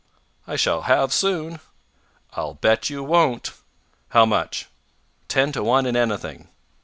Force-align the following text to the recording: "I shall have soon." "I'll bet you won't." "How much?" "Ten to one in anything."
"I 0.47 0.55
shall 0.55 0.81
have 0.81 1.13
soon." 1.13 1.59
"I'll 2.33 2.55
bet 2.55 2.89
you 2.89 3.03
won't." 3.03 3.51
"How 4.09 4.25
much?" 4.25 4.65
"Ten 5.27 5.51
to 5.51 5.63
one 5.63 5.85
in 5.85 5.95
anything." 5.95 6.47